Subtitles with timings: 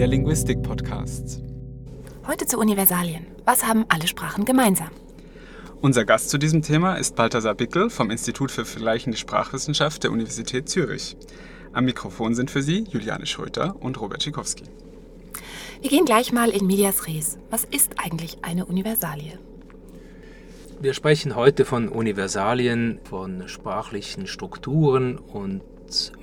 [0.00, 1.42] der Linguistik-Podcast.
[2.26, 3.26] Heute zu Universalien.
[3.44, 4.88] Was haben alle Sprachen gemeinsam?
[5.82, 10.70] Unser Gast zu diesem Thema ist Balthasar Bickel vom Institut für Vergleichende Sprachwissenschaft der Universität
[10.70, 11.18] Zürich.
[11.74, 14.64] Am Mikrofon sind für Sie Juliane Schröter und Robert Schikowski.
[15.82, 17.36] Wir gehen gleich mal in Medias Res.
[17.50, 19.38] Was ist eigentlich eine Universalie?
[20.80, 25.60] Wir sprechen heute von Universalien, von sprachlichen Strukturen und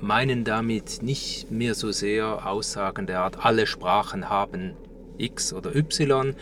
[0.02, 4.74] meinen damit nicht mehr so sehr Aussagen der Art, alle Sprachen haben
[5.18, 6.36] X oder Y,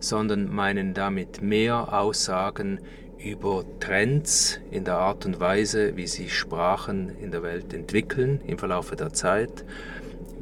[0.00, 2.80] sondern meinen damit mehr Aussagen
[3.24, 8.58] über Trends in der Art und Weise, wie sich Sprachen in der Welt entwickeln im
[8.58, 9.64] Verlauf der Zeit,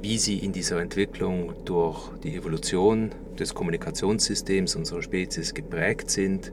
[0.00, 6.52] wie sie in dieser Entwicklung durch die Evolution des Kommunikationssystems unserer Spezies geprägt sind.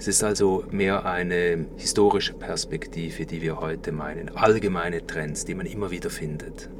[0.00, 5.66] Es ist also mehr eine historische Perspektive, die wir heute meinen, allgemeine Trends, die man
[5.66, 6.70] immer wieder findet.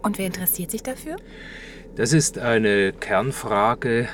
[0.00, 1.16] Und wer interessiert sich dafür?
[1.94, 4.08] Das ist eine Kernfrage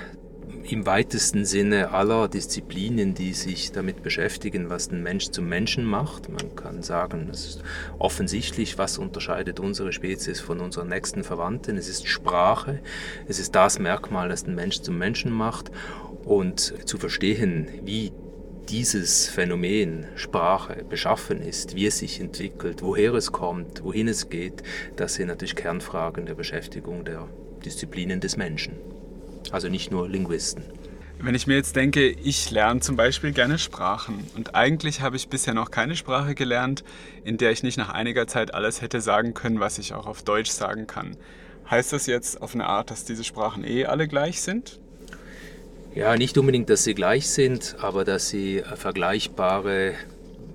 [0.64, 6.28] im weitesten Sinne aller Disziplinen, die sich damit beschäftigen, was den Mensch zum Menschen macht.
[6.28, 7.62] Man kann sagen, es ist
[8.00, 11.76] offensichtlich, was unterscheidet unsere Spezies von unseren nächsten Verwandten.
[11.76, 12.80] Es ist Sprache,
[13.28, 15.70] es ist das Merkmal, das den Mensch zum Menschen macht.
[16.24, 18.12] Und zu verstehen, wie
[18.68, 24.62] dieses Phänomen Sprache beschaffen ist, wie es sich entwickelt, woher es kommt, wohin es geht,
[24.96, 27.28] das sind natürlich Kernfragen der Beschäftigung der
[27.64, 28.76] Disziplinen des Menschen
[29.50, 30.64] also nicht nur Linguisten.
[31.22, 35.28] Wenn ich mir jetzt denke, ich lerne zum Beispiel gerne Sprachen und eigentlich habe ich
[35.28, 36.82] bisher noch keine Sprache gelernt,
[37.24, 40.22] in der ich nicht nach einiger Zeit alles hätte sagen können, was ich auch auf
[40.22, 41.16] Deutsch sagen kann.
[41.68, 44.80] Heißt das jetzt auf eine Art, dass diese Sprachen eh alle gleich sind?
[45.94, 49.94] Ja, nicht unbedingt, dass sie gleich sind, aber dass sie vergleichbare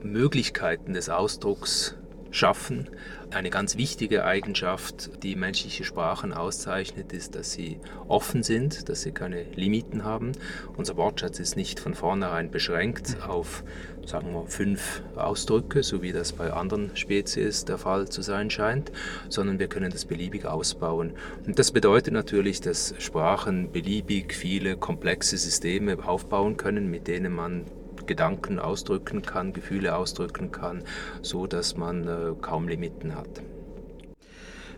[0.02, 1.96] Möglichkeiten des Ausdrucks
[2.36, 2.90] schaffen.
[3.32, 9.12] Eine ganz wichtige Eigenschaft, die menschliche Sprachen auszeichnet, ist, dass sie offen sind, dass sie
[9.12, 10.34] keine Limiten haben.
[10.78, 13.64] Unser Wortschatz ist nicht von vornherein beschränkt auf,
[14.06, 18.92] sagen wir, fünf Ausdrücke, so wie das bei anderen Spezies der Fall zu sein scheint,
[19.30, 21.14] sondern wir können das beliebig ausbauen.
[21.46, 27.66] Und das bedeutet natürlich, dass Sprachen beliebig viele komplexe Systeme aufbauen können, mit denen man
[28.06, 30.84] Gedanken ausdrücken kann, Gefühle ausdrücken kann,
[31.22, 33.42] so dass man äh, kaum Limiten hat.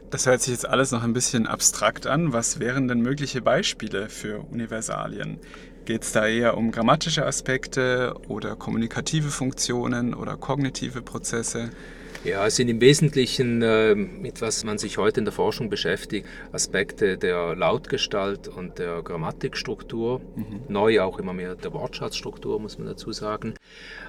[0.10, 2.32] Das hört sich jetzt alles noch ein bisschen abstrakt an.
[2.32, 5.40] Was wären denn mögliche Beispiele für Universalien?
[5.84, 11.72] Geht es da eher um grammatische Aspekte oder kommunikative Funktionen oder kognitive Prozesse?
[12.28, 16.28] Ja, es sind im Wesentlichen, äh, mit was man sich heute in der Forschung beschäftigt,
[16.52, 20.20] Aspekte der Lautgestalt und der Grammatikstruktur.
[20.36, 20.60] Mhm.
[20.68, 23.54] Neu auch immer mehr der Wortschatzstruktur, muss man dazu sagen.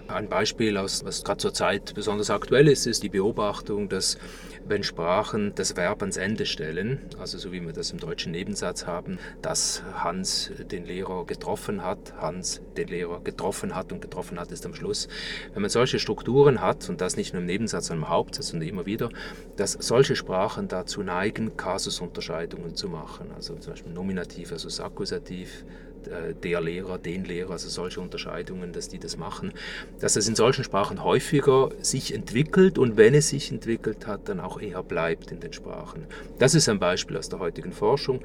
[0.08, 4.18] Ein Beispiel, aus, was gerade zur Zeit besonders aktuell ist, ist die Beobachtung, dass
[4.66, 8.86] wenn Sprachen das Verb ans Ende stellen, also so wie wir das im deutschen Nebensatz
[8.86, 14.50] haben, dass Hans den Lehrer getroffen hat, Hans den Lehrer getroffen hat und getroffen hat
[14.50, 15.08] ist am Schluss.
[15.52, 18.86] Wenn man solche Strukturen hat, und das nicht nur im Nebensatz, sondern Hauptsatz und immer
[18.86, 19.10] wieder,
[19.56, 23.30] dass solche Sprachen dazu neigen, Kasusunterscheidungen zu machen.
[23.34, 25.64] Also zum Beispiel Nominativ versus Akkusativ,
[26.06, 29.52] äh, der Lehrer, den Lehrer, also solche Unterscheidungen, dass die das machen,
[30.00, 34.40] dass es in solchen Sprachen häufiger sich entwickelt und wenn es sich entwickelt hat, dann
[34.40, 36.06] auch eher bleibt in den Sprachen.
[36.38, 38.20] Das ist ein Beispiel aus der heutigen Forschung.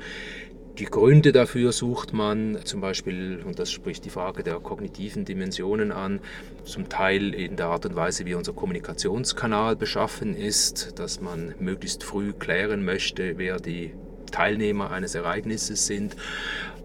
[0.79, 5.91] Die Gründe dafür sucht man zum Beispiel, und das spricht die Frage der kognitiven Dimensionen
[5.91, 6.19] an,
[6.63, 12.03] zum Teil in der Art und Weise, wie unser Kommunikationskanal beschaffen ist, dass man möglichst
[12.03, 13.93] früh klären möchte, wer die
[14.31, 16.15] Teilnehmer eines Ereignisses sind.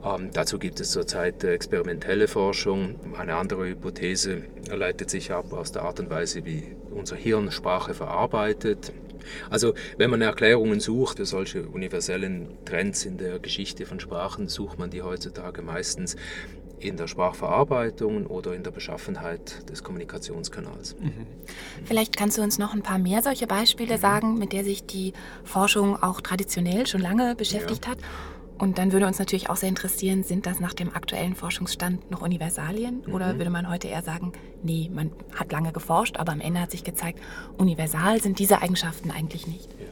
[0.04, 2.96] Ähm, dazu gibt es zurzeit experimentelle Forschung.
[3.16, 7.94] Eine andere Hypothese leitet sich ab aus der Art und Weise, wie unser Hirn Sprache
[7.94, 8.92] verarbeitet.
[9.50, 14.78] Also wenn man Erklärungen sucht für solche universellen Trends in der Geschichte von Sprachen, sucht
[14.78, 16.16] man die heutzutage meistens
[16.80, 20.96] in der Sprachverarbeitung oder in der Beschaffenheit des Kommunikationskanals.
[21.00, 21.26] Mhm.
[21.84, 24.00] Vielleicht kannst du uns noch ein paar mehr solche Beispiele mhm.
[24.00, 25.12] sagen, mit der sich die
[25.44, 27.92] Forschung auch traditionell schon lange beschäftigt ja.
[27.92, 27.98] hat.
[28.58, 32.22] Und dann würde uns natürlich auch sehr interessieren, sind das nach dem aktuellen Forschungsstand noch
[32.22, 33.02] Universalien?
[33.06, 33.14] Mhm.
[33.14, 34.32] Oder würde man heute eher sagen,
[34.62, 37.20] nee, man hat lange geforscht, aber am Ende hat sich gezeigt,
[37.56, 39.68] universal sind diese Eigenschaften eigentlich nicht.
[39.78, 39.86] Ja.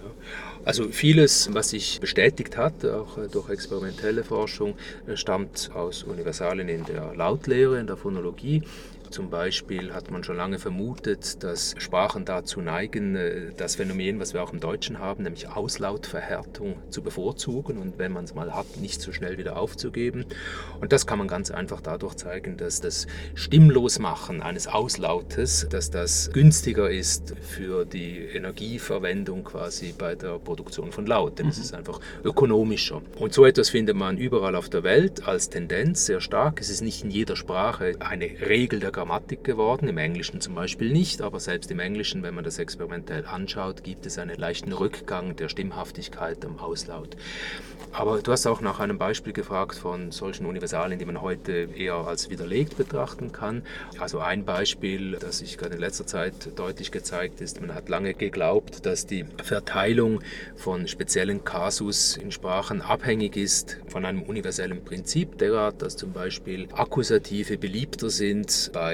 [0.65, 4.75] Also vieles, was sich bestätigt hat, auch äh, durch experimentelle Forschung,
[5.07, 8.65] äh, stammt aus Universalien in der Lautlehre, in der Phonologie.
[9.11, 14.35] Zum Beispiel hat man schon lange vermutet, dass Sprachen dazu neigen, äh, das Phänomen, was
[14.35, 18.77] wir auch im Deutschen haben, nämlich Auslautverhärtung zu bevorzugen und wenn man es mal hat,
[18.79, 20.27] nicht so schnell wieder aufzugeben.
[20.81, 26.31] Und das kann man ganz einfach dadurch zeigen, dass das Stimmlosmachen eines Auslautes, dass das
[26.33, 31.63] günstiger ist für die Energieverwendung quasi bei der Produktion von Laut, denn es mhm.
[31.63, 33.03] ist einfach ökonomischer.
[33.19, 36.61] Und so etwas findet man überall auf der Welt als Tendenz sehr stark.
[36.61, 40.91] Es ist nicht in jeder Sprache eine Regel der Grammatik geworden, im Englischen zum Beispiel
[40.91, 45.37] nicht, aber selbst im Englischen, wenn man das experimentell anschaut, gibt es einen leichten Rückgang
[45.37, 47.15] der Stimmhaftigkeit am Auslaut.
[47.93, 51.95] Aber du hast auch nach einem Beispiel gefragt von solchen Universalien, die man heute eher
[51.95, 53.63] als widerlegt betrachten kann.
[53.99, 58.15] Also ein Beispiel, das sich gerade in letzter Zeit deutlich gezeigt ist, man hat lange
[58.15, 60.21] geglaubt, dass die Verteilung
[60.57, 66.69] von speziellen Kasus in Sprachen abhängig ist von einem universellen Prinzip, derart, dass zum Beispiel
[66.73, 68.86] Akkusative beliebter sind bei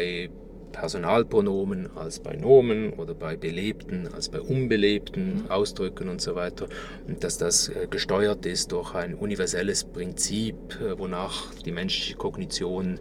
[0.72, 5.44] Personalpronomen als bei Nomen oder bei belebten als bei unbelebten.
[5.48, 6.66] Ausdrücken und so weiter.
[7.06, 12.98] Und dass das äh, gesteuert ist durch ein universelles Prinzip, äh, wonach die menschliche Kognition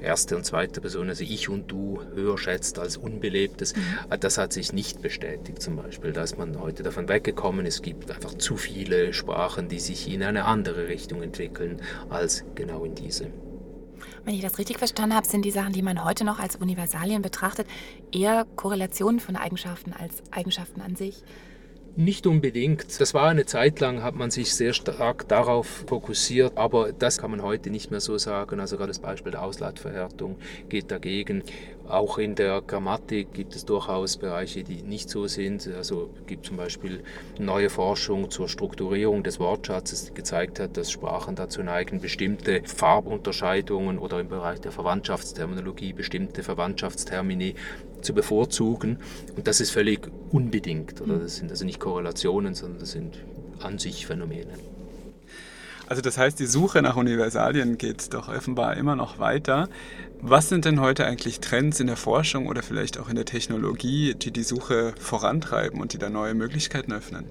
[0.00, 3.76] erste und zweite Person, also ich und du, höher schätzt als unbelebtes.
[3.76, 4.18] Mhm.
[4.18, 6.12] Das hat sich nicht bestätigt zum Beispiel.
[6.12, 7.66] Da ist man heute davon weggekommen.
[7.66, 11.80] Es gibt einfach zu viele Sprachen, die sich in eine andere Richtung entwickeln
[12.10, 13.28] als genau in diese.
[14.24, 17.22] Wenn ich das richtig verstanden habe, sind die Sachen, die man heute noch als Universalien
[17.22, 17.66] betrachtet,
[18.12, 21.24] eher Korrelationen von Eigenschaften als Eigenschaften an sich.
[21.94, 23.02] Nicht unbedingt.
[23.02, 27.30] Das war eine Zeit lang, hat man sich sehr stark darauf fokussiert, aber das kann
[27.30, 28.60] man heute nicht mehr so sagen.
[28.60, 30.38] Also gerade das Beispiel der Auslautverhärtung
[30.70, 31.42] geht dagegen.
[31.86, 35.68] Auch in der Grammatik gibt es durchaus Bereiche, die nicht so sind.
[35.76, 37.02] Also gibt zum Beispiel
[37.38, 43.98] neue Forschung zur Strukturierung des Wortschatzes, die gezeigt hat, dass Sprachen dazu neigen, bestimmte Farbunterscheidungen
[43.98, 47.54] oder im Bereich der Verwandtschaftsterminologie bestimmte Verwandtschaftstermini
[48.02, 48.98] zu bevorzugen.
[49.36, 51.00] Und das ist völlig unbedingt.
[51.00, 51.18] Oder?
[51.18, 53.18] Das sind also nicht Korrelationen, sondern das sind
[53.60, 54.52] an sich Phänomene.
[55.86, 59.68] Also das heißt, die Suche nach Universalien geht doch offenbar immer noch weiter.
[60.24, 64.14] Was sind denn heute eigentlich Trends in der Forschung oder vielleicht auch in der Technologie,
[64.14, 67.24] die die Suche vorantreiben und die da neue Möglichkeiten öffnen?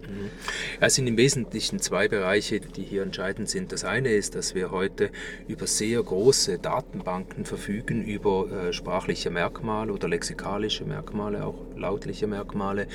[0.81, 3.71] Es sind im Wesentlichen zwei Bereiche, die hier entscheidend sind.
[3.71, 5.09] Das eine ist, dass wir heute
[5.47, 12.87] über sehr große Datenbanken verfügen, über äh, sprachliche Merkmale oder lexikalische Merkmale, auch lautliche Merkmale.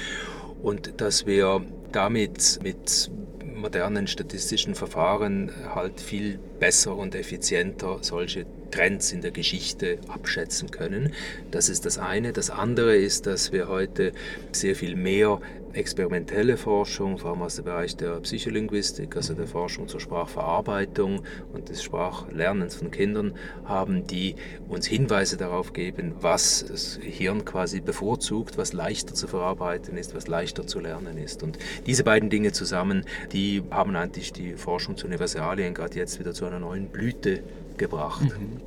[0.62, 3.10] Und dass wir damit mit
[3.54, 11.12] modernen statistischen Verfahren halt viel besser und effizienter solche Trends in der Geschichte abschätzen können.
[11.50, 12.32] Das ist das eine.
[12.32, 14.12] Das andere ist, dass wir heute
[14.52, 15.40] sehr viel mehr
[15.76, 21.22] experimentelle Forschung, vor allem aus dem Bereich der Psycholinguistik, also der Forschung zur Sprachverarbeitung
[21.52, 23.34] und des Sprachlernens von Kindern
[23.64, 24.36] haben, die
[24.68, 30.26] uns Hinweise darauf geben, was das Hirn quasi bevorzugt, was leichter zu verarbeiten ist, was
[30.26, 31.42] leichter zu lernen ist.
[31.42, 36.32] Und diese beiden Dinge zusammen, die haben eigentlich die Forschung zu Universalien gerade jetzt wieder
[36.32, 37.42] zu einer neuen Blüte
[37.78, 38.22] gebracht.
[38.22, 38.60] Mhm.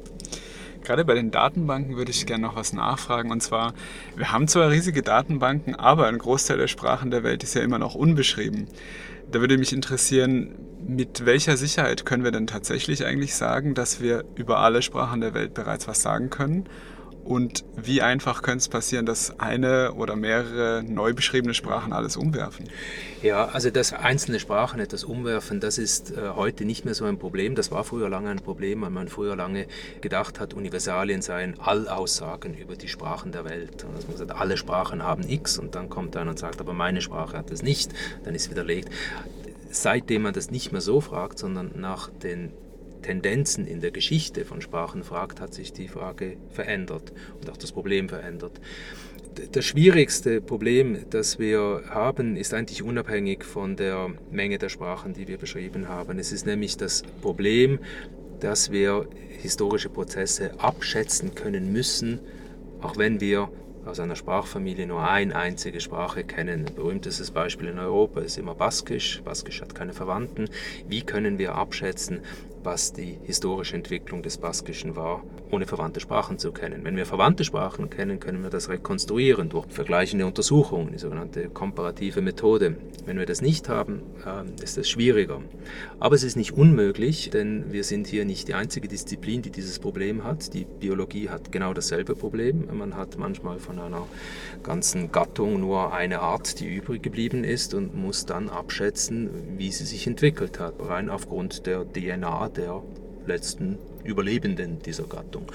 [0.83, 3.31] Gerade bei den Datenbanken würde ich gerne noch was nachfragen.
[3.31, 3.73] Und zwar,
[4.15, 7.77] wir haben zwar riesige Datenbanken, aber ein Großteil der Sprachen der Welt ist ja immer
[7.77, 8.67] noch unbeschrieben.
[9.31, 10.55] Da würde mich interessieren,
[10.87, 15.35] mit welcher Sicherheit können wir denn tatsächlich eigentlich sagen, dass wir über alle Sprachen der
[15.35, 16.65] Welt bereits was sagen können?
[17.29, 22.67] Und wie einfach könnte es passieren, dass eine oder mehrere neu beschriebene Sprachen alles umwerfen?
[23.21, 27.19] Ja, also dass einzelne Sprachen etwas umwerfen, das ist äh, heute nicht mehr so ein
[27.19, 27.53] Problem.
[27.53, 29.67] Das war früher lange ein Problem, weil man früher lange
[30.01, 33.83] gedacht hat, Universalien seien Allaussagen über die Sprachen der Welt.
[33.83, 36.73] Und dass man sagt, alle Sprachen haben X und dann kommt einer und sagt, aber
[36.73, 37.93] meine Sprache hat es nicht,
[38.23, 38.89] dann ist widerlegt.
[39.69, 42.51] Seitdem man das nicht mehr so fragt, sondern nach den
[43.01, 47.71] Tendenzen in der Geschichte von Sprachen fragt, hat sich die Frage verändert und auch das
[47.71, 48.59] Problem verändert.
[49.51, 55.27] Das schwierigste Problem, das wir haben, ist eigentlich unabhängig von der Menge der Sprachen, die
[55.27, 56.19] wir beschrieben haben.
[56.19, 57.79] Es ist nämlich das Problem,
[58.39, 62.19] dass wir historische Prozesse abschätzen können müssen,
[62.81, 63.49] auch wenn wir
[63.85, 66.67] aus einer Sprachfamilie nur eine einzige Sprache kennen.
[66.67, 69.21] Ein berühmtestes Beispiel in Europa ist immer Baskisch.
[69.23, 70.49] Baskisch hat keine Verwandten.
[70.87, 72.19] Wie können wir abschätzen,
[72.63, 76.83] was die historische Entwicklung des Baskischen war, ohne verwandte Sprachen zu kennen.
[76.83, 82.21] Wenn wir verwandte Sprachen kennen, können wir das rekonstruieren durch vergleichende Untersuchungen, die sogenannte komparative
[82.21, 82.75] Methode.
[83.05, 85.41] Wenn wir das nicht haben, ähm, ist es schwieriger.
[85.99, 89.79] Aber es ist nicht unmöglich, denn wir sind hier nicht die einzige Disziplin, die dieses
[89.79, 90.53] Problem hat.
[90.53, 92.67] Die Biologie hat genau dasselbe Problem.
[92.71, 94.05] Man hat manchmal von einer
[94.63, 99.85] ganzen Gattung nur eine Art, die übrig geblieben ist und muss dann abschätzen, wie sie
[99.85, 102.81] sich entwickelt hat, rein aufgrund der DNA der
[103.25, 105.45] letzten Überlebenden dieser Gattung.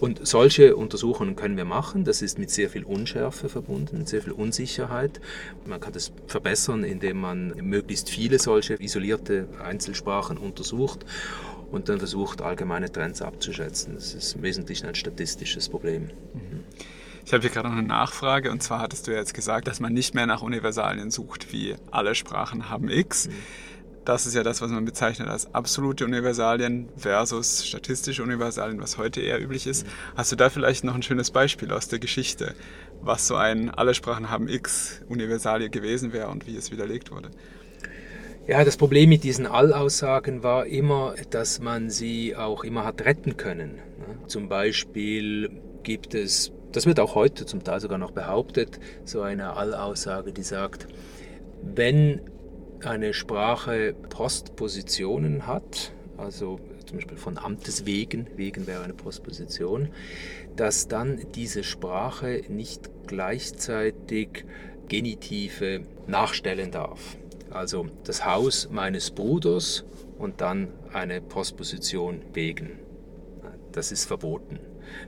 [0.00, 2.04] Und solche Untersuchungen können wir machen.
[2.04, 5.20] Das ist mit sehr viel Unschärfe verbunden, mit sehr viel Unsicherheit.
[5.66, 11.04] Man kann das verbessern, indem man möglichst viele solche isolierte Einzelsprachen untersucht
[11.70, 13.94] und dann versucht, allgemeine Trends abzuschätzen.
[13.94, 16.04] Das ist im Wesentlichen ein statistisches Problem.
[16.34, 16.64] Mhm.
[17.26, 19.80] Ich habe hier gerade noch eine Nachfrage und zwar hattest du ja jetzt gesagt, dass
[19.80, 23.28] man nicht mehr nach Universalien sucht, wie alle Sprachen haben X.
[23.28, 23.32] Mhm.
[24.08, 29.20] Das ist ja das, was man bezeichnet als absolute Universalien versus statistische Universalien, was heute
[29.20, 29.86] eher üblich ist.
[30.16, 32.54] Hast du da vielleicht noch ein schönes Beispiel aus der Geschichte,
[33.02, 37.28] was so ein alle Sprachen haben X Universalie gewesen wäre und wie es widerlegt wurde?
[38.46, 43.36] Ja, das Problem mit diesen Allaussagen war immer, dass man sie auch immer hat retten
[43.36, 43.74] können.
[43.74, 44.26] Ne?
[44.26, 45.50] Zum Beispiel
[45.82, 50.44] gibt es, das wird auch heute zum Teil sogar noch behauptet, so eine Allaussage, die
[50.44, 50.88] sagt,
[51.62, 52.22] wenn
[52.84, 59.88] eine Sprache Postpositionen hat, also zum Beispiel von Amtes wegen, wegen wäre eine Postposition,
[60.56, 64.44] dass dann diese Sprache nicht gleichzeitig
[64.88, 67.18] Genitive nachstellen darf
[67.50, 69.84] also das Haus meines Bruders
[70.18, 72.78] und dann eine Postposition wegen.
[73.72, 74.58] Das ist verboten.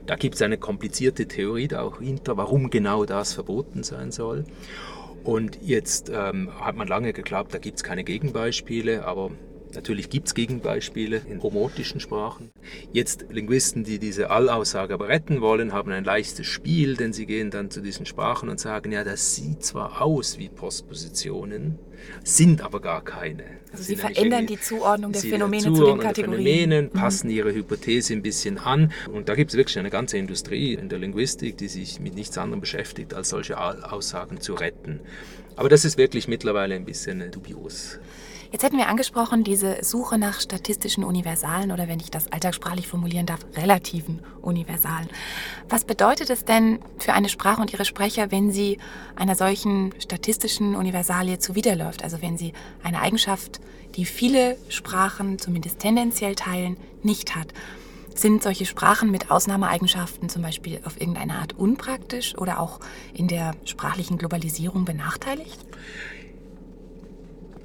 [0.05, 4.45] Da gibt es eine komplizierte Theorie da auch hinter, warum genau das verboten sein soll.
[5.23, 9.31] Und jetzt ähm, hat man lange geglaubt, da gibt es keine Gegenbeispiele, aber
[9.73, 12.51] Natürlich gibt es Gegenbeispiele in homotischen Sprachen.
[12.91, 17.51] Jetzt Linguisten, die diese Allaussage aber retten wollen, haben ein leichtes Spiel, denn sie gehen
[17.51, 21.79] dann zu diesen Sprachen und sagen, ja, das sieht zwar aus wie Postpositionen,
[22.23, 23.43] sind aber gar keine.
[23.71, 26.43] Also sie verändern die Zuordnung der Phänomene Zuordnung zu den Kategorien.
[26.43, 26.89] Phänomenen, mhm.
[26.99, 28.91] passen ihre Hypothese ein bisschen an.
[29.11, 32.37] Und da gibt es wirklich eine ganze Industrie in der Linguistik, die sich mit nichts
[32.37, 34.99] anderem beschäftigt, als solche Aussagen zu retten.
[35.55, 37.99] Aber das ist wirklich mittlerweile ein bisschen dubios.
[38.51, 43.25] Jetzt hätten wir angesprochen, diese Suche nach statistischen Universalen oder wenn ich das alltagssprachlich formulieren
[43.25, 45.07] darf, relativen Universalen.
[45.69, 48.77] Was bedeutet es denn für eine Sprache und ihre Sprecher, wenn sie
[49.15, 52.03] einer solchen statistischen Universalie zuwiderläuft?
[52.03, 52.51] Also wenn sie
[52.83, 53.61] eine Eigenschaft,
[53.95, 57.53] die viele Sprachen zumindest tendenziell teilen, nicht hat?
[58.15, 62.81] Sind solche Sprachen mit Ausnahmeeigenschaften zum Beispiel auf irgendeine Art unpraktisch oder auch
[63.13, 65.65] in der sprachlichen Globalisierung benachteiligt?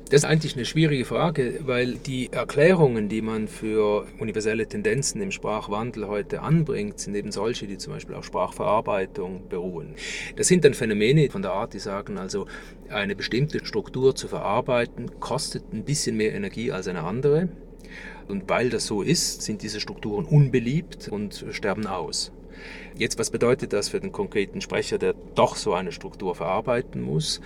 [0.09, 5.33] Das ist eigentlich eine schwierige Frage, weil die Erklärungen, die man für universelle Tendenzen im
[5.33, 9.97] Sprachwandel heute anbringt, sind eben solche, die zum Beispiel auf Sprachverarbeitung beruhen.
[10.37, 12.47] Das sind dann Phänomene von der Art, die sagen, also
[12.89, 17.49] eine bestimmte Struktur zu verarbeiten kostet ein bisschen mehr Energie als eine andere.
[18.29, 22.31] Und weil das so ist, sind diese Strukturen unbeliebt und sterben aus.
[22.97, 27.41] Jetzt, was bedeutet das für den konkreten Sprecher, der doch so eine Struktur verarbeiten muss?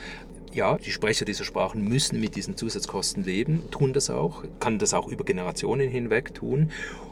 [0.52, 4.94] ja, die Sprecher dieser Sprachen müssen mit diesen Zusatzkosten leben, tun das auch, kann das
[4.94, 6.70] auch über Generationen hinweg tun.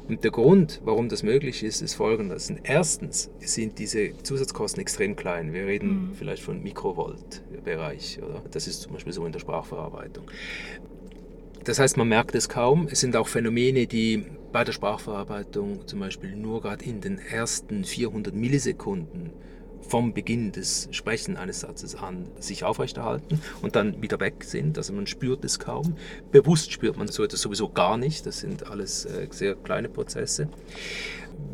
[0.09, 2.53] Und der Grund, warum das möglich ist, ist folgendes.
[2.63, 5.53] Erstens sind diese Zusatzkosten extrem klein.
[5.53, 6.15] Wir reden mhm.
[6.15, 8.19] vielleicht von Mikrovolt-Bereich.
[8.51, 10.25] Das ist zum Beispiel so in der Sprachverarbeitung.
[11.65, 12.89] Das heißt, man merkt es kaum.
[12.91, 17.85] Es sind auch Phänomene, die bei der Sprachverarbeitung zum Beispiel nur gerade in den ersten
[17.85, 19.33] 400 Millisekunden
[19.81, 24.77] vom Beginn des Sprechen eines Satzes an sich aufrechterhalten und dann wieder weg sind.
[24.77, 25.97] Also man spürt es kaum.
[26.31, 28.27] Bewusst spürt man so etwas sowieso gar nicht.
[28.27, 30.49] Das sind alles äh, sehr kleine Prozesse.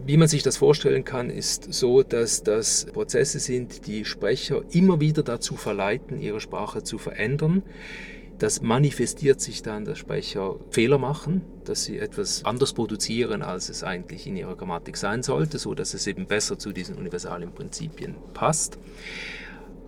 [0.07, 5.01] Wie man sich das vorstellen kann, ist so, dass das Prozesse sind, die Sprecher immer
[5.01, 7.63] wieder dazu verleiten, ihre Sprache zu verändern
[8.39, 13.85] das manifestiert sich dann, dass Sprecher Fehler machen, dass sie etwas anders produzieren, als es
[13.85, 18.15] eigentlich in ihrer Grammatik sein sollte, so dass es eben besser zu diesen universalen Prinzipien
[18.33, 18.79] passt.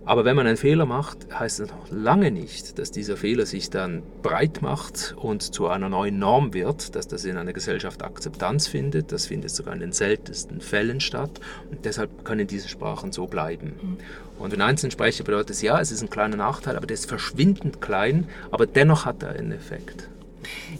[0.07, 3.69] Aber wenn man einen Fehler macht, heißt das noch lange nicht, dass dieser Fehler sich
[3.69, 8.67] dann breit macht und zu einer neuen Norm wird, dass das in einer Gesellschaft Akzeptanz
[8.67, 9.11] findet.
[9.11, 11.41] Das findet sogar in den seltensten Fällen statt.
[11.69, 13.73] Und deshalb können diese Sprachen so bleiben.
[13.81, 13.97] Mhm.
[14.39, 17.09] Und in einzelnen Sprecher bedeutet es, ja, es ist ein kleiner Nachteil, aber der ist
[17.09, 20.07] verschwindend klein, aber dennoch hat er einen Effekt.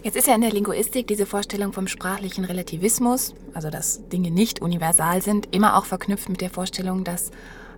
[0.02, 4.62] Jetzt ist ja in der Linguistik diese Vorstellung vom sprachlichen Relativismus, also dass Dinge nicht
[4.62, 7.30] universal sind, immer auch verknüpft mit der Vorstellung, dass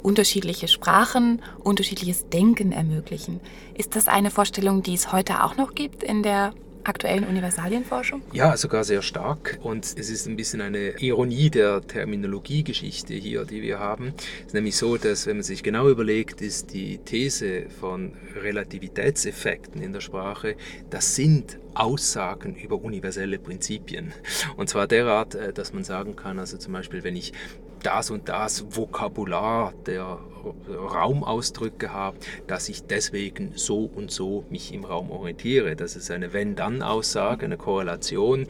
[0.02, 3.40] unterschiedliche Sprachen, unterschiedliches Denken ermöglichen.
[3.74, 6.52] Ist das eine Vorstellung, die es heute auch noch gibt in der
[6.84, 8.22] aktuellen Universalienforschung?
[8.32, 9.58] Ja, sogar sehr stark.
[9.62, 14.14] Und es ist ein bisschen eine Ironie der Terminologiegeschichte hier, die wir haben.
[14.40, 19.82] Es ist nämlich so, dass wenn man sich genau überlegt, ist die These von Relativitätseffekten
[19.82, 20.56] in der Sprache,
[20.90, 24.12] das sind Aussagen über universelle Prinzipien.
[24.56, 27.32] Und zwar derart, äh, dass man sagen kann, also zum Beispiel, wenn ich
[27.86, 30.18] das und das Vokabular der
[30.68, 35.76] Raumausdrücke habe, dass ich deswegen so und so mich im Raum orientiere.
[35.76, 38.46] Das ist eine Wenn-Dann-Aussage, eine Korrelation,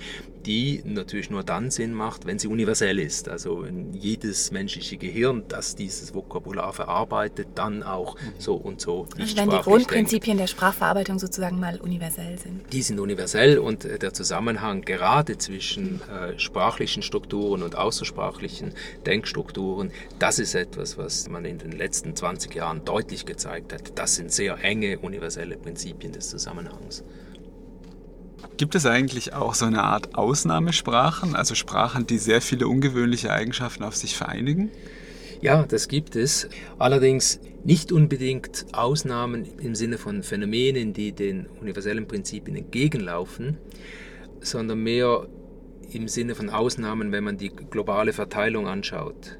[0.47, 3.29] die natürlich nur dann Sinn macht, wenn sie universell ist.
[3.29, 8.33] Also wenn jedes menschliche Gehirn, das dieses Vokabular verarbeitet, dann auch mhm.
[8.39, 10.41] so und so nicht Also wenn die Grundprinzipien denkt.
[10.41, 12.73] der Sprachverarbeitung sozusagen mal universell sind.
[12.73, 18.73] Die sind universell und äh, der Zusammenhang gerade zwischen äh, sprachlichen Strukturen und außersprachlichen
[19.07, 23.99] Denkstrukturen, das ist etwas, was man in den letzten 20 Jahren deutlich gezeigt hat.
[23.99, 27.03] Das sind sehr enge universelle Prinzipien des Zusammenhangs.
[28.57, 33.83] Gibt es eigentlich auch so eine Art Ausnahmesprachen, also Sprachen, die sehr viele ungewöhnliche Eigenschaften
[33.83, 34.71] auf sich vereinigen?
[35.41, 36.49] Ja, das gibt es.
[36.79, 43.57] Allerdings nicht unbedingt Ausnahmen im Sinne von Phänomenen, die den universellen Prinzipien entgegenlaufen,
[44.41, 45.27] sondern mehr
[45.91, 49.39] im Sinne von Ausnahmen, wenn man die globale Verteilung anschaut.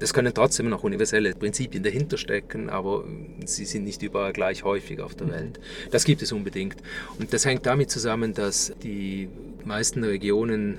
[0.00, 3.04] Es können trotzdem noch universelle Prinzipien dahinter stecken, aber
[3.44, 5.32] sie sind nicht überall gleich häufig auf der mhm.
[5.32, 5.60] Welt.
[5.90, 6.76] Das gibt es unbedingt.
[7.18, 9.28] Und das hängt damit zusammen, dass die
[9.64, 10.78] meisten Regionen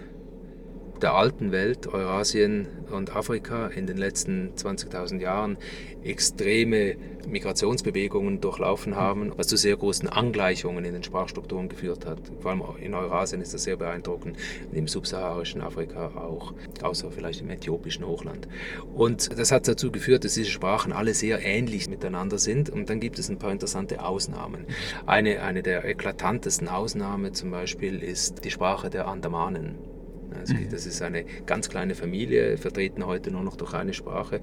[1.02, 5.58] der alten Welt, Eurasien und Afrika, in den letzten 20.000 Jahren
[6.04, 6.96] extreme
[7.28, 12.20] Migrationsbewegungen durchlaufen haben, was zu sehr großen Angleichungen in den Sprachstrukturen geführt hat.
[12.40, 14.38] Vor allem in Eurasien ist das sehr beeindruckend,
[14.72, 18.48] im subsaharischen Afrika auch, außer vielleicht im äthiopischen Hochland.
[18.94, 23.00] Und das hat dazu geführt, dass diese Sprachen alle sehr ähnlich miteinander sind und dann
[23.00, 24.66] gibt es ein paar interessante Ausnahmen.
[25.06, 29.95] Eine, eine der eklatantesten Ausnahmen zum Beispiel ist die Sprache der Andamanen.
[30.40, 30.70] Also mhm.
[30.70, 34.42] Das ist eine ganz kleine Familie, vertreten heute nur noch durch eine Sprache.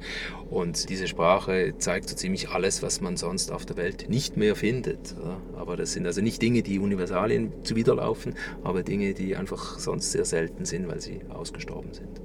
[0.51, 4.57] Und diese Sprache zeigt so ziemlich alles, was man sonst auf der Welt nicht mehr
[4.57, 5.15] findet.
[5.57, 10.25] Aber das sind also nicht Dinge, die Universalien zuwiderlaufen, aber Dinge, die einfach sonst sehr
[10.25, 12.21] selten sind, weil sie ausgestorben sind.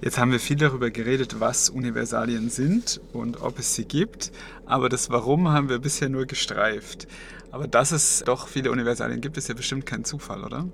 [0.00, 4.30] Jetzt haben wir viel darüber geredet, was Universalien sind und ob es sie gibt,
[4.64, 7.08] aber das Warum haben wir bisher nur gestreift.
[7.50, 10.66] Aber dass es doch viele Universalien gibt, ist ja bestimmt kein Zufall, oder?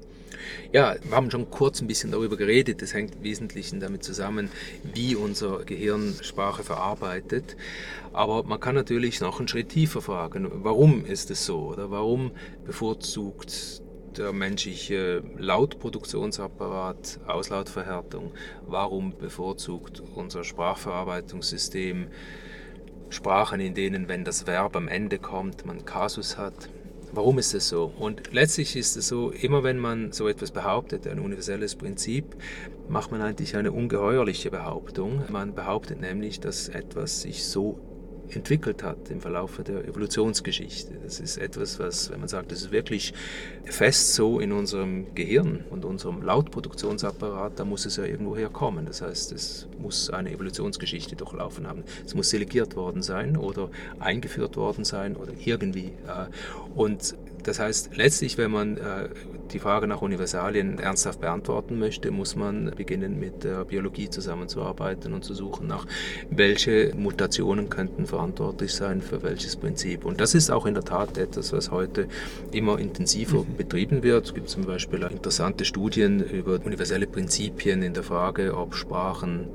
[0.73, 2.83] Ja, wir haben schon kurz ein bisschen darüber geredet.
[2.83, 4.51] Das hängt im Wesentlichen damit zusammen,
[4.83, 7.57] wie unser Gehirn Sprache verarbeitet.
[8.13, 10.51] Aber man kann natürlich noch einen Schritt tiefer fragen.
[10.65, 11.61] Warum ist es so?
[11.61, 12.33] Oder warum
[12.65, 13.83] bevorzugt
[14.17, 18.33] der menschliche Lautproduktionsapparat Auslautverhärtung?
[18.67, 22.09] Warum bevorzugt unser Sprachverarbeitungssystem
[23.15, 26.69] Sprachen, in denen, wenn das Verb am Ende kommt, man Kasus hat?
[27.13, 27.93] Warum ist es so?
[27.97, 32.25] Und letztlich ist es so, immer wenn man so etwas behauptet, ein universelles Prinzip,
[32.89, 35.23] macht man eigentlich eine ungeheuerliche Behauptung.
[35.31, 37.79] Man behauptet nämlich, dass etwas sich so
[38.31, 40.93] entwickelt hat im Verlauf der Evolutionsgeschichte.
[41.03, 43.13] Das ist etwas, was, wenn man sagt, das ist wirklich
[43.65, 48.87] fest so in unserem Gehirn und unserem Lautproduktionsapparat, da muss es ja irgendwo herkommen.
[48.87, 51.85] Das heißt, es muss eine Evolutionsgeschichte durchlaufen haben.
[52.05, 55.93] Es muss selegiert worden sein oder eingeführt worden sein oder irgendwie.
[56.75, 59.09] Und das heißt, letztlich, wenn man äh,
[59.53, 65.25] die Frage nach Universalien ernsthaft beantworten möchte, muss man beginnen, mit der Biologie zusammenzuarbeiten und
[65.25, 65.87] zu suchen nach,
[66.31, 70.05] welche Mutationen könnten verantwortlich sein für welches Prinzip.
[70.05, 72.09] Und das ist auch in der Tat etwas, was heute
[72.53, 73.57] immer intensiver mhm.
[73.57, 74.27] betrieben wird.
[74.27, 79.49] Es gibt zum Beispiel interessante Studien über universelle Prinzipien in der Frage, ob Sprachen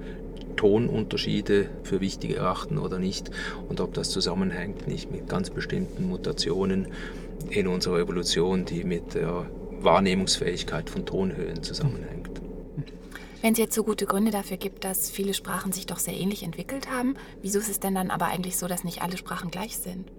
[0.60, 3.32] Tonunterschiede für wichtig erachten oder nicht
[3.70, 6.90] und ob das zusammenhängt nicht mit ganz bestimmten Mutationen
[7.50, 9.50] in unserer Evolution, die mit der
[9.82, 12.30] Wahrnehmungsfähigkeit von Tonhöhen zusammenhängt.
[13.42, 16.44] Wenn es jetzt so gute Gründe dafür gibt, dass viele Sprachen sich doch sehr ähnlich
[16.44, 19.78] entwickelt haben, wieso ist es denn dann aber eigentlich so, dass nicht alle Sprachen gleich
[19.78, 20.12] sind?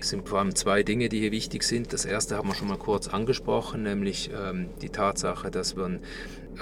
[0.00, 1.92] Es sind vor allem zwei Dinge, die hier wichtig sind.
[1.92, 6.00] Das erste haben wir schon mal kurz angesprochen, nämlich ähm, die Tatsache, dass man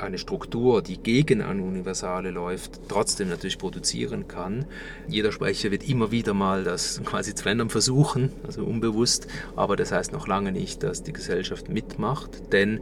[0.01, 4.67] eine Struktur, die gegen eine Universale läuft, trotzdem natürlich produzieren kann.
[5.07, 9.93] Jeder Sprecher wird immer wieder mal das quasi zu verändern versuchen, also unbewusst, aber das
[9.93, 12.81] heißt noch lange nicht, dass die Gesellschaft mitmacht, denn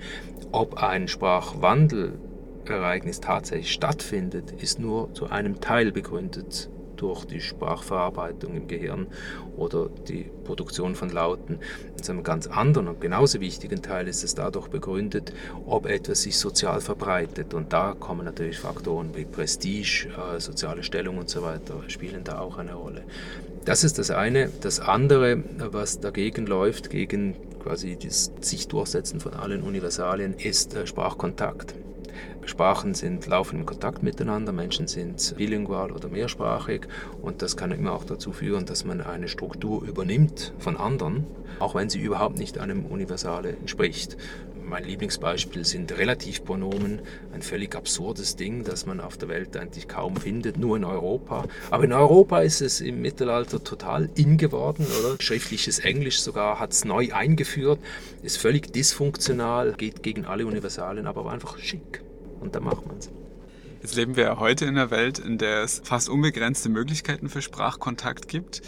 [0.52, 8.68] ob ein Sprachwandelereignis tatsächlich stattfindet, ist nur zu einem Teil begründet durch die Sprachverarbeitung im
[8.68, 9.06] Gehirn
[9.56, 11.58] oder die Produktion von Lauten.
[11.96, 15.32] In einem ganz anderen und genauso wichtigen Teil ist es dadurch begründet,
[15.66, 17.54] ob etwas sich sozial verbreitet.
[17.54, 22.40] Und da kommen natürlich Faktoren wie Prestige, äh, soziale Stellung und so weiter, spielen da
[22.40, 23.02] auch eine Rolle.
[23.64, 24.48] Das ist das eine.
[24.60, 30.86] Das andere, was dagegen läuft, gegen quasi das sich Durchsetzen von allen Universalien, ist äh,
[30.86, 31.74] Sprachkontakt.
[32.44, 36.86] Sprachen sind laufen in Kontakt miteinander, Menschen sind bilingual oder mehrsprachig
[37.20, 41.26] und das kann immer auch dazu führen, dass man eine Struktur übernimmt von anderen,
[41.58, 44.16] auch wenn sie überhaupt nicht einem Universale entspricht.
[44.68, 47.00] Mein Lieblingsbeispiel sind Relativpronomen,
[47.32, 51.44] ein völlig absurdes Ding, das man auf der Welt eigentlich kaum findet, nur in Europa.
[51.70, 55.16] Aber in Europa ist es im Mittelalter total in geworden, oder?
[55.20, 57.78] Schriftliches Englisch sogar hat es neu eingeführt,
[58.24, 62.02] ist völlig dysfunktional, geht gegen alle Universalien, aber einfach schick.
[62.40, 63.10] Und da macht man es.
[63.82, 67.42] Jetzt leben wir ja heute in einer Welt, in der es fast unbegrenzte Möglichkeiten für
[67.42, 68.62] Sprachkontakt gibt.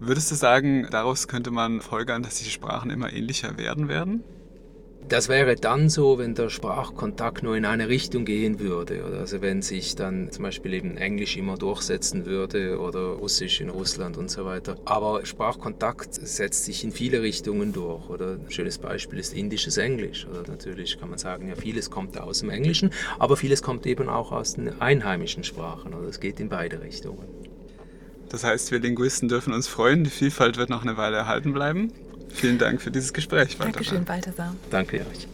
[0.00, 4.24] Würdest du sagen, daraus könnte man folgern, dass die Sprachen immer ähnlicher werden werden?
[5.06, 9.04] Das wäre dann so, wenn der Sprachkontakt nur in eine Richtung gehen würde.
[9.20, 14.16] Also wenn sich dann zum Beispiel eben Englisch immer durchsetzen würde oder Russisch in Russland
[14.16, 14.78] und so weiter.
[14.86, 18.08] Aber Sprachkontakt setzt sich in viele Richtungen durch.
[18.08, 20.26] Oder ein schönes Beispiel ist indisches Englisch.
[20.26, 24.08] Oder natürlich kann man sagen, ja, vieles kommt aus dem Englischen, aber vieles kommt eben
[24.08, 25.92] auch aus den einheimischen Sprachen.
[25.92, 27.24] Oder es geht in beide Richtungen.
[28.30, 31.92] Das heißt, wir Linguisten dürfen uns freuen, die Vielfalt wird noch eine Weile erhalten bleiben.
[32.28, 33.72] Vielen Dank für dieses Gespräch, Balthasar.
[33.72, 34.56] Dankeschön, Balthasar.
[34.70, 35.28] Danke euch.